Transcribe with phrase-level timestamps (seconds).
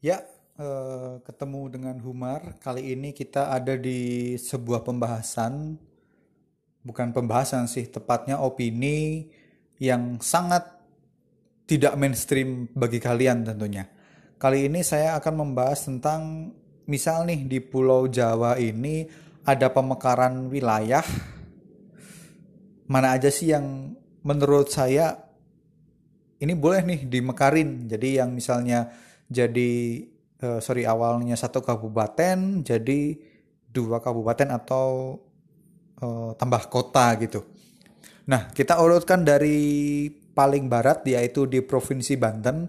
[0.00, 0.24] Ya,
[0.56, 2.56] eh, ketemu dengan Humar.
[2.56, 5.76] Kali ini kita ada di sebuah pembahasan,
[6.80, 9.28] bukan pembahasan sih, tepatnya opini
[9.76, 10.64] yang sangat
[11.68, 13.92] tidak mainstream bagi kalian tentunya.
[14.40, 16.48] Kali ini saya akan membahas tentang,
[16.88, 19.04] misal nih di Pulau Jawa ini
[19.44, 21.04] ada pemekaran wilayah,
[22.88, 23.92] mana aja sih yang
[24.24, 25.28] menurut saya
[26.40, 27.84] ini boleh nih dimekarin.
[27.84, 30.02] Jadi yang misalnya jadi
[30.42, 33.00] uh, sorry awalnya satu kabupaten jadi
[33.70, 35.16] dua kabupaten atau
[36.02, 37.46] uh, tambah kota gitu.
[38.26, 42.66] Nah kita urutkan dari paling barat yaitu di provinsi Banten.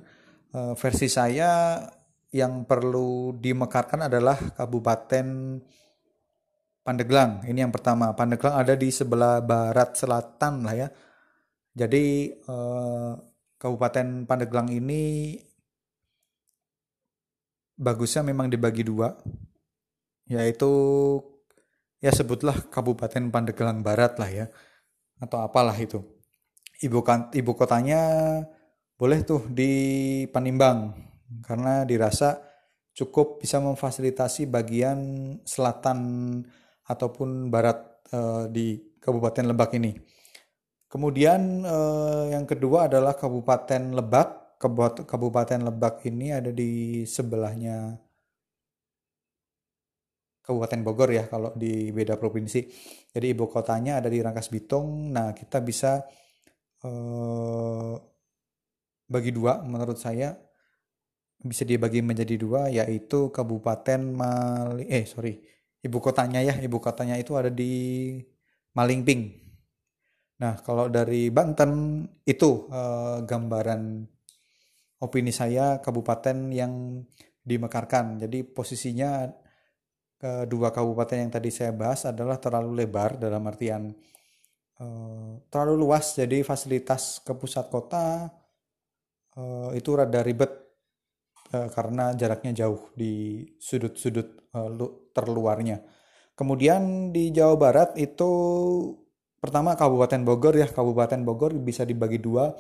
[0.52, 1.80] Uh, versi saya
[2.32, 5.28] yang perlu dimekarkan adalah Kabupaten
[6.82, 7.44] Pandeglang.
[7.46, 8.16] Ini yang pertama.
[8.16, 10.88] Pandeglang ada di sebelah barat selatan lah ya.
[11.72, 13.12] Jadi eh,
[13.56, 15.36] Kabupaten Pandeglang ini
[17.82, 19.18] bagusnya memang dibagi dua
[20.30, 20.70] yaitu
[21.98, 24.46] ya sebutlah Kabupaten Pandeglang Barat lah ya
[25.18, 26.06] atau apalah itu
[26.82, 28.02] ibu kan, ibu kotanya
[28.98, 29.72] boleh tuh di
[30.30, 30.94] Panimbang
[31.46, 32.42] karena dirasa
[32.92, 35.00] cukup bisa memfasilitasi bagian
[35.46, 35.98] selatan
[36.86, 37.78] ataupun barat
[38.12, 38.68] eh, di
[39.02, 39.96] Kabupaten Lebak ini.
[40.92, 44.30] Kemudian eh, yang kedua adalah Kabupaten Lebak
[45.10, 47.98] Kabupaten Lebak ini ada di sebelahnya
[50.42, 52.66] Kabupaten Bogor ya kalau di beda provinsi.
[53.14, 55.14] Jadi ibu kotanya ada di Rangkas Bitung.
[55.14, 56.02] Nah kita bisa
[56.86, 57.94] eh,
[59.12, 60.34] bagi dua menurut saya
[61.42, 65.42] bisa dibagi menjadi dua yaitu Kabupaten Mali eh sorry
[65.82, 67.74] ibu kotanya ya ibu kotanya itu ada di
[68.78, 69.22] Malingping.
[70.42, 73.82] Nah kalau dari Banten itu eh, gambaran
[75.02, 77.04] opini saya kabupaten yang
[77.42, 78.22] dimekarkan.
[78.22, 79.28] Jadi posisinya
[80.22, 83.90] kedua kabupaten yang tadi saya bahas adalah terlalu lebar dalam artian
[84.78, 86.14] uh, terlalu luas.
[86.14, 88.30] Jadi fasilitas ke pusat kota
[89.38, 90.62] uh, itu rada ribet
[91.52, 94.56] karena jaraknya jauh di sudut-sudut
[95.12, 95.84] terluarnya.
[96.32, 98.32] Kemudian di Jawa Barat itu
[99.36, 102.56] pertama Kabupaten Bogor ya Kabupaten Bogor bisa dibagi dua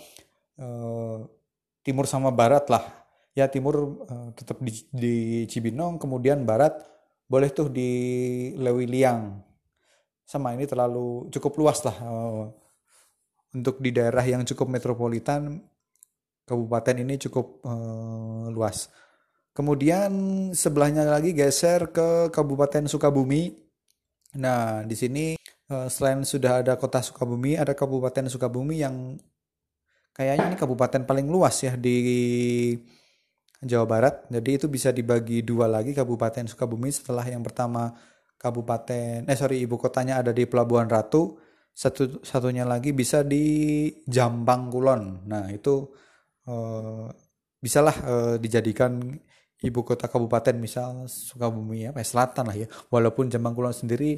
[1.81, 2.84] timur sama barat lah.
[3.31, 5.16] Ya timur uh, tetap di, di
[5.47, 6.75] Cibinong kemudian barat
[7.31, 7.92] boleh tuh di
[8.59, 9.40] Lewiliang
[10.28, 12.44] sama ini terlalu cukup luas lah uh,
[13.56, 15.64] untuk di daerah yang cukup metropolitan
[16.44, 18.92] kabupaten ini cukup uh, luas.
[19.52, 20.12] Kemudian
[20.56, 23.52] sebelahnya lagi geser ke Kabupaten Sukabumi.
[24.40, 25.36] Nah di sini
[25.92, 29.19] selain sudah ada kota Sukabumi ada Kabupaten Sukabumi yang
[30.12, 31.98] kayaknya ini kabupaten paling luas ya di
[33.62, 34.16] Jawa Barat.
[34.28, 37.94] Jadi itu bisa dibagi dua lagi Kabupaten Sukabumi setelah yang pertama
[38.42, 41.38] kabupaten eh sorry ibu kotanya ada di Pelabuhan Ratu.
[41.72, 45.24] Satu satunya lagi bisa di Jambang Kulon.
[45.30, 45.94] Nah itu
[46.50, 47.08] eh,
[47.62, 48.98] bisalah eh, dijadikan
[49.62, 52.68] ibu kota kabupaten misal Sukabumi ya, selatan lah ya.
[52.90, 54.18] Walaupun Jambang Kulon sendiri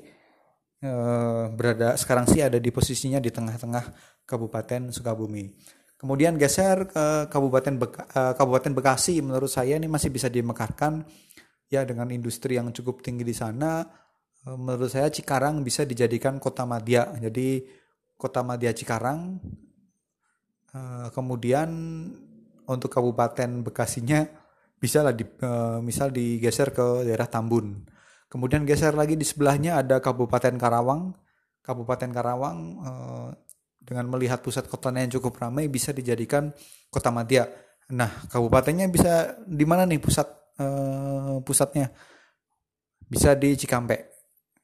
[0.81, 3.85] eh, berada sekarang sih ada di posisinya di tengah-tengah
[4.23, 5.51] Kabupaten Sukabumi.
[6.03, 10.99] Kemudian geser ke Kabupaten Beka, uh, Kabupaten Bekasi menurut saya ini masih bisa dimekarkan
[11.71, 13.87] ya dengan industri yang cukup tinggi di sana.
[14.43, 17.07] Uh, menurut saya Cikarang bisa dijadikan kota madya.
[17.23, 17.63] Jadi
[18.19, 19.39] kota madya Cikarang.
[20.75, 21.71] Uh, kemudian
[22.67, 24.27] untuk Kabupaten Bekasinya
[24.75, 25.23] bisa lah di,
[25.79, 27.79] misal digeser ke daerah Tambun.
[28.27, 31.15] Kemudian geser lagi di sebelahnya ada Kabupaten Karawang.
[31.63, 32.59] Kabupaten Karawang
[33.83, 36.55] dengan melihat pusat kotanya yang cukup ramai bisa dijadikan
[36.87, 37.51] kota madya.
[37.91, 40.27] Nah, kabupatennya bisa di mana nih pusat
[40.57, 41.91] uh, pusatnya?
[43.03, 44.09] Bisa di Cikampek.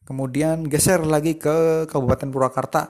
[0.08, 2.90] Kemudian geser lagi ke Kabupaten Purwakarta.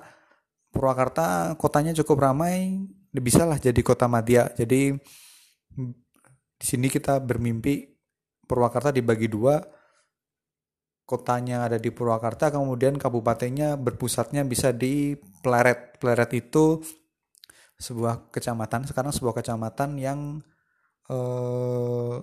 [0.69, 2.79] Purwakarta kotanya cukup ramai,
[3.11, 4.53] bisa lah jadi kota madya.
[4.53, 4.94] Jadi
[6.56, 7.90] di sini kita bermimpi
[8.46, 9.59] Purwakarta dibagi dua,
[11.03, 15.97] kotanya ada di Purwakarta, kemudian kabupatennya berpusatnya bisa di Pleret.
[16.00, 16.80] Pleret itu
[17.80, 20.20] sebuah kecamatan, sekarang sebuah kecamatan yang
[21.08, 22.18] eh,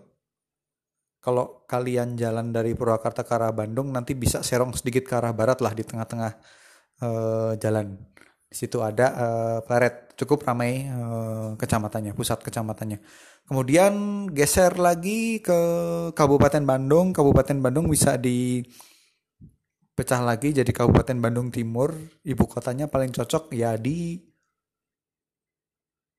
[1.26, 5.58] kalau kalian jalan dari Purwakarta ke arah Bandung nanti bisa serong sedikit ke arah barat
[5.58, 6.32] lah di tengah-tengah
[7.02, 7.98] eh, jalan.
[8.46, 13.02] Di situ ada eh, Pleret, cukup ramai eh, kecamatannya, pusat kecamatannya.
[13.46, 15.58] Kemudian geser lagi ke
[16.14, 17.10] Kabupaten Bandung.
[17.14, 18.18] Kabupaten Bandung bisa
[19.96, 21.96] dipecah lagi jadi Kabupaten Bandung Timur.
[22.20, 24.20] Ibu kotanya paling cocok ya di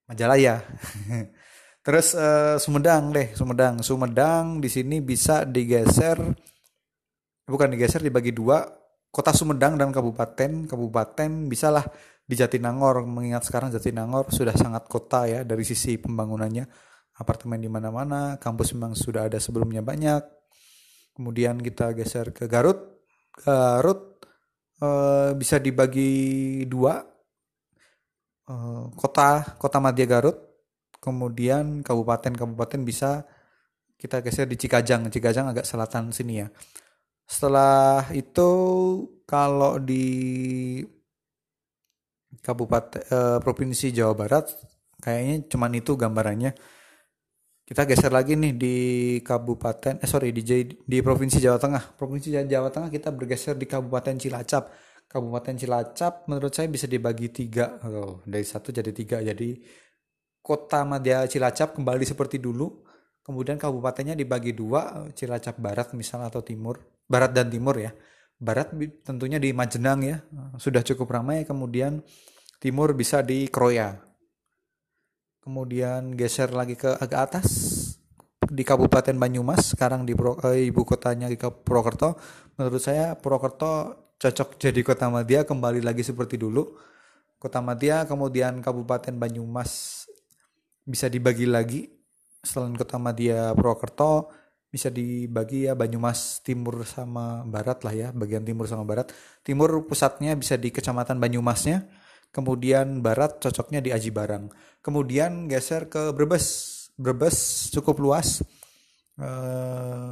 [0.10, 0.66] Majalaya.
[1.86, 3.86] Terus uh, Sumedang deh, Sumedang.
[3.86, 6.18] Sumedang di sini bisa digeser
[7.46, 8.66] bukan digeser dibagi dua.
[9.14, 11.86] Kota Sumedang dan kabupaten, kabupaten bisalah
[12.26, 16.66] di Jatinangor mengingat sekarang Jatinangor sudah sangat kota ya dari sisi pembangunannya.
[17.22, 20.26] Apartemen di mana-mana, kampus memang sudah ada sebelumnya banyak.
[21.14, 22.97] Kemudian kita geser ke Garut.
[23.44, 24.22] Garut
[24.81, 27.04] uh, bisa dibagi dua.
[28.48, 30.38] Uh, kota kota Madya Garut
[31.04, 33.28] kemudian kabupaten-kabupaten bisa
[33.98, 35.10] kita geser di Cikajang.
[35.10, 36.48] Cikajang agak selatan sini ya.
[37.28, 38.50] Setelah itu
[39.28, 40.80] kalau di
[42.40, 44.48] kabupaten eh, provinsi Jawa Barat
[45.04, 46.51] kayaknya cuman itu gambarannya.
[47.68, 48.75] Kita geser lagi nih di
[49.19, 50.40] kabupaten eh sorry di
[50.72, 52.00] di provinsi Jawa Tengah.
[52.00, 54.72] Provinsi Jawa Tengah kita bergeser di Kabupaten Cilacap.
[55.04, 59.60] Kabupaten Cilacap menurut saya bisa dibagi tiga oh, dari satu jadi tiga jadi
[60.40, 62.88] kota Madya Cilacap kembali seperti dulu,
[63.19, 67.92] kemudian kabupatennya dibagi dua, Cilacap Barat misalnya atau Timur, Barat dan Timur ya.
[68.40, 68.72] Barat
[69.04, 70.24] tentunya di Majenang ya,
[70.56, 72.00] sudah cukup ramai, kemudian
[72.64, 74.06] Timur bisa di Kroya.
[75.48, 77.48] Kemudian geser lagi ke agak atas,
[78.52, 82.20] di Kabupaten Banyumas, sekarang di Pro, eh, ibu kotanya di Purwokerto.
[82.60, 86.68] Menurut saya Purwokerto cocok jadi kota Madya kembali lagi seperti dulu.
[87.40, 90.04] Kota Madya, kemudian Kabupaten Banyumas
[90.84, 91.88] bisa dibagi lagi
[92.44, 94.28] selain kota Madya Purwokerto
[94.68, 100.36] bisa dibagi ya Banyumas timur sama barat lah ya bagian timur sama barat timur pusatnya
[100.36, 101.88] bisa di kecamatan Banyumasnya
[102.32, 104.52] kemudian barat cocoknya di Aji Barang.
[104.80, 106.76] Kemudian geser ke Brebes.
[106.98, 108.42] Brebes cukup luas.
[109.18, 109.30] E,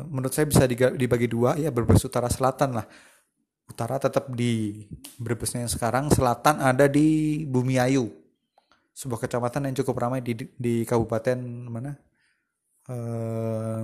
[0.10, 2.86] menurut saya bisa dibagi dua ya Brebes utara selatan lah.
[3.66, 4.86] Utara tetap di
[5.18, 8.26] Brebesnya yang sekarang selatan ada di Bumi Ayu
[8.96, 11.92] sebuah kecamatan yang cukup ramai di di kabupaten mana?
[12.88, 13.84] Uh,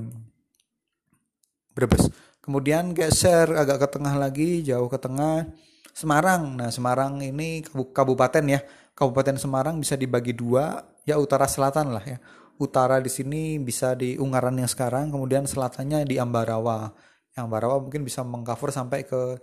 [1.76, 2.08] Brebes.
[2.42, 5.46] Kemudian geser agak ke tengah lagi, jauh ke tengah
[5.94, 6.58] Semarang.
[6.58, 8.60] Nah Semarang ini kabupaten ya,
[8.96, 12.18] kabupaten Semarang bisa dibagi dua, ya utara selatan lah ya.
[12.62, 16.94] Utara di sini bisa di Ungaran yang sekarang, kemudian selatannya di Ambarawa.
[17.34, 19.40] Yang Ambarawa mungkin bisa mengcover sampai ke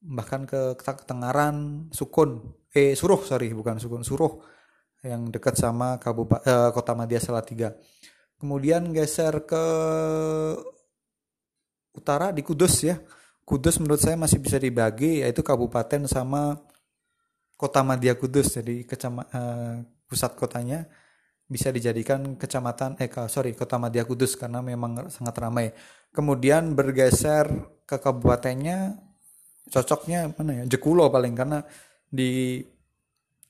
[0.00, 2.40] bahkan ke Tengaran, Sukun,
[2.70, 4.38] eh Suruh sorry bukan Sukun, Suruh
[5.02, 7.74] yang dekat sama kabupaten eh, kota Madya Salatiga.
[8.38, 9.64] Kemudian geser ke
[11.94, 12.96] utara di Kudus ya.
[13.48, 16.60] Kudus menurut saya masih bisa dibagi yaitu kabupaten sama
[17.56, 18.52] kota Madya Kudus.
[18.60, 20.84] Jadi kecama, eh, pusat kotanya
[21.48, 25.72] bisa dijadikan kecamatan eh sorry kota Madya Kudus karena memang sangat ramai.
[26.12, 27.48] Kemudian bergeser
[27.88, 29.00] ke kabupatennya
[29.72, 31.64] cocoknya mana ya Jekulo paling karena
[32.04, 32.60] di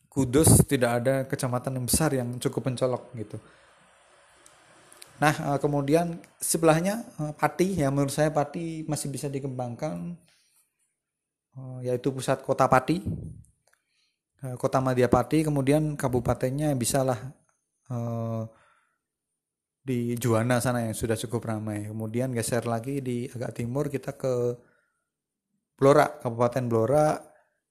[0.06, 3.38] Kudus tidak ada kecamatan yang besar yang cukup mencolok gitu.
[5.19, 10.15] Nah, eh, kemudian sebelahnya eh, Pati, ya menurut saya Pati masih bisa dikembangkan,
[11.59, 13.03] eh, yaitu pusat kota Pati,
[14.62, 14.79] kota
[15.11, 17.19] Pati, kemudian kabupatennya bisalah
[19.82, 21.88] di Juwana sana yang sudah cukup ramai.
[21.91, 24.55] Kemudian geser lagi di agak timur kita ke
[25.79, 27.17] Blora, Kabupaten Blora,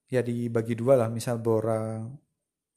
[0.10, 2.02] ya dibagi dua lah, misal Blora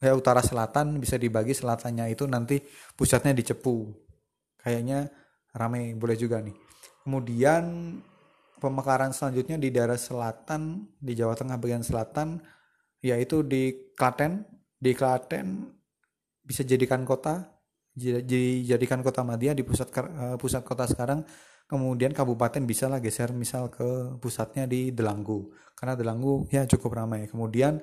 [0.00, 2.56] ya utara selatan bisa dibagi selatannya itu nanti
[2.96, 4.09] pusatnya di Cepu
[4.62, 5.10] kayaknya
[5.52, 6.54] ramai boleh juga nih.
[7.04, 7.96] Kemudian
[8.60, 12.38] pemekaran selanjutnya di daerah selatan di Jawa Tengah bagian selatan
[13.00, 14.44] yaitu di Klaten.
[14.80, 15.68] Di Klaten
[16.40, 21.24] bisa jadikan kota dijadikan kota Madia di pusat eh, pusat kota sekarang.
[21.70, 25.54] Kemudian kabupaten bisa lah geser misal ke pusatnya di Delanggu.
[25.78, 27.30] Karena Delanggu ya cukup ramai.
[27.30, 27.78] Kemudian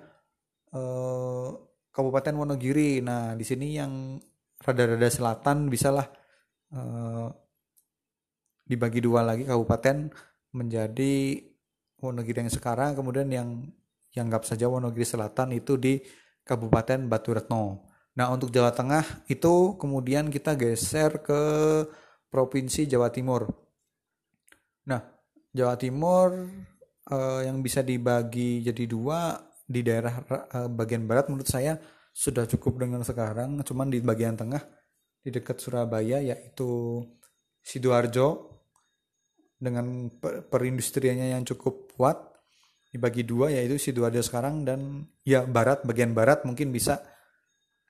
[0.73, 1.49] eh,
[1.97, 3.01] Kabupaten Wonogiri.
[3.01, 4.21] Nah, di sini yang
[4.61, 6.05] rada-rada selatan bisalah
[6.73, 7.29] uh,
[8.67, 10.11] dibagi dua lagi kabupaten
[10.51, 11.43] menjadi
[11.97, 13.65] Wonogiri yang sekarang, kemudian yang
[14.13, 15.97] yang anggap saja Wonogiri Selatan itu di
[16.45, 17.89] Kabupaten Batu Retno.
[18.13, 21.41] Nah, untuk Jawa Tengah itu kemudian kita geser ke
[22.29, 23.49] Provinsi Jawa Timur.
[24.85, 25.01] Nah,
[25.49, 26.45] Jawa Timur
[27.09, 31.75] uh, yang bisa dibagi jadi dua di daerah uh, bagian barat menurut saya
[32.13, 34.63] sudah cukup dengan sekarang cuman di bagian tengah
[35.27, 37.03] di dekat Surabaya yaitu
[37.59, 38.47] Sidoarjo
[39.59, 42.15] dengan perindustriannya yang cukup kuat
[42.95, 47.03] dibagi dua yaitu Sidoarjo sekarang dan ya barat bagian barat mungkin bisa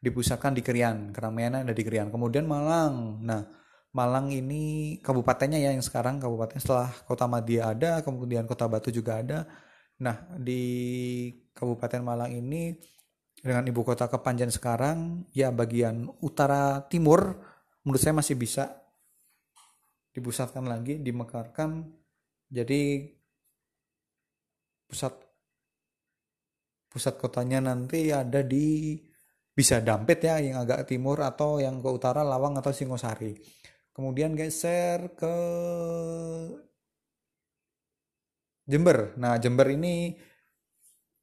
[0.01, 3.22] dipusatkan di Krian keramaian ada di Krian kemudian Malang.
[3.22, 3.46] Nah
[3.94, 9.22] Malang ini kabupatennya ya yang sekarang kabupaten setelah kota Madia ada kemudian kota Batu juga
[9.22, 9.46] ada.
[10.01, 10.65] Nah di
[11.53, 12.77] Kabupaten Malang ini
[13.41, 17.38] dengan ibu kota Kepanjen sekarang ya bagian utara timur
[17.86, 18.72] menurut saya masih bisa
[20.12, 21.86] dipusatkan lagi dimekarkan
[22.50, 23.06] jadi
[24.89, 25.13] pusat
[26.88, 28.98] pusat kotanya nanti ada di
[29.58, 33.34] bisa Dampit ya yang agak timur atau yang ke utara Lawang atau Singosari.
[33.89, 35.36] Kemudian geser ke
[38.70, 39.17] Jember.
[39.17, 40.13] Nah, Jember ini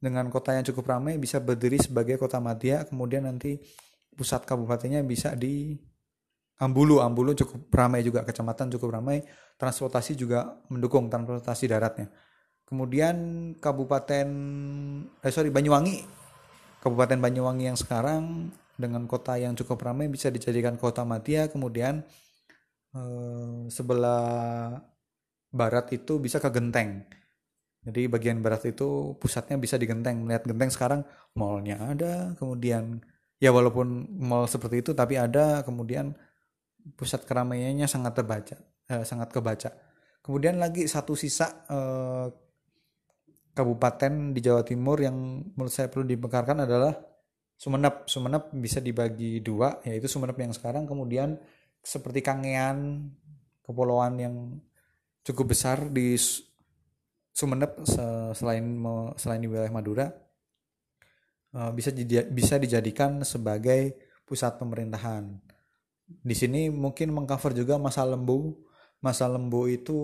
[0.05, 3.57] dengan kota yang cukup ramai bisa berdiri sebagai kota madya, kemudian nanti
[4.13, 5.73] pusat kabupatennya bisa di
[6.55, 7.03] Ambulu.
[7.03, 9.19] Ambulu cukup ramai juga, kecamatan cukup ramai,
[9.59, 12.07] transportasi juga mendukung transportasi daratnya.
[12.63, 13.15] Kemudian
[13.61, 14.27] kabupaten
[15.21, 16.01] eh sorry Banyuwangi
[16.81, 22.01] Kabupaten Banyuwangi yang sekarang dengan kota yang cukup ramai bisa dijadikan kota Matia kemudian
[22.93, 24.81] eh, sebelah
[25.53, 27.05] barat itu bisa ke Genteng
[27.85, 31.01] jadi bagian barat itu pusatnya bisa di Genteng melihat Genteng sekarang
[31.37, 32.99] mallnya ada kemudian
[33.37, 36.17] ya walaupun mall seperti itu tapi ada kemudian
[36.97, 38.57] pusat keramaiannya sangat terbaca
[38.89, 39.69] eh, sangat kebaca
[40.25, 42.27] kemudian lagi satu sisa eh,
[43.55, 45.15] kabupaten di Jawa Timur yang
[45.55, 46.93] menurut saya perlu dibekarkan adalah
[47.55, 48.03] Sumenep.
[48.11, 51.39] Sumenep bisa dibagi dua, yaitu Sumenep yang sekarang, kemudian
[51.79, 53.09] seperti Kangean,
[53.63, 54.35] kepulauan yang
[55.23, 56.19] cukup besar di
[57.35, 57.83] Sumenep
[58.31, 58.63] selain
[59.19, 60.07] selain di wilayah Madura
[61.51, 61.91] eh, bisa
[62.31, 65.35] bisa dijadikan sebagai pusat pemerintahan.
[66.07, 68.55] Di sini mungkin mengcover juga masa lembu.
[69.03, 69.97] Masa lembu itu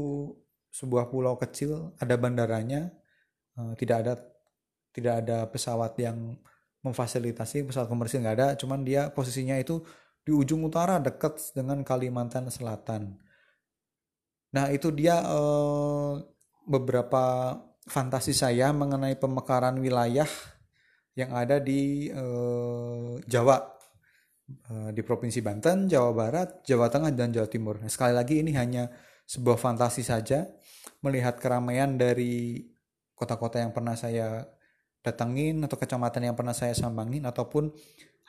[0.70, 2.92] sebuah pulau kecil, ada bandaranya,
[3.60, 4.14] Eh, tidak ada
[4.96, 6.40] tidak ada pesawat yang
[6.84, 9.84] memfasilitasi pesawat komersil nggak ada cuman dia posisinya itu
[10.24, 13.20] di ujung utara dekat dengan Kalimantan Selatan
[14.56, 16.14] nah itu dia eh,
[16.66, 20.28] beberapa fantasi saya mengenai pemekaran wilayah
[21.18, 23.58] yang ada di eh, Jawa
[24.72, 27.82] eh, di provinsi Banten, Jawa Barat, Jawa Tengah dan Jawa Timur.
[27.82, 28.88] Nah, sekali lagi ini hanya
[29.28, 30.48] sebuah fantasi saja
[31.02, 32.68] melihat keramaian dari
[33.16, 34.46] kota-kota yang pernah saya
[35.02, 37.74] datengin atau kecamatan yang pernah saya sambangin ataupun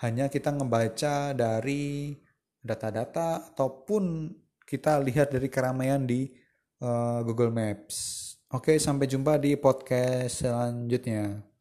[0.00, 2.16] hanya kita ngebaca dari
[2.64, 4.32] data-data ataupun
[4.64, 6.41] kita lihat dari keramaian di
[6.82, 8.28] uh, Google Maps.
[8.52, 11.51] Oke, sampai jumpa di podcast selanjutnya.